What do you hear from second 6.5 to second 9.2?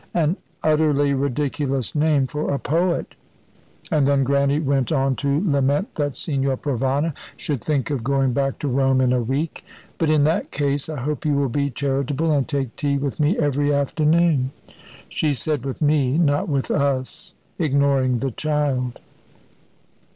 Provana should think of going back to Rome in